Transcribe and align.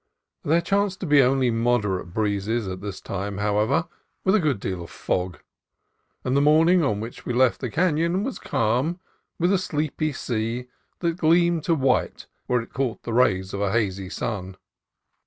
There 0.43 0.61
chanced 0.63 0.99
to 1.01 1.05
be 1.05 1.21
only 1.21 1.51
moderate 1.51 2.11
breezes 2.11 2.67
at 2.67 2.81
this 2.81 2.99
time, 3.01 3.37
however, 3.37 3.87
with 4.23 4.33
a 4.33 4.39
good 4.39 4.59
deal 4.59 4.81
of 4.81 4.89
fog; 4.89 5.37
and 6.23 6.35
the 6.35 6.41
morning 6.41 6.83
on 6.83 6.99
which 6.99 7.23
we 7.23 7.33
left 7.33 7.61
the 7.61 7.69
canon 7.69 8.23
was 8.23 8.39
calm, 8.39 8.99
with 9.37 9.53
a 9.53 9.59
sleepy 9.59 10.11
sea 10.11 10.65
that 11.01 11.17
gleamed 11.17 11.65
to 11.65 11.75
white 11.75 12.25
where 12.47 12.61
it 12.63 12.73
caught 12.73 13.03
the 13.03 13.13
rays 13.13 13.53
of 13.53 13.61
a 13.61 13.71
hazy 13.73 14.09
sun. 14.09 14.57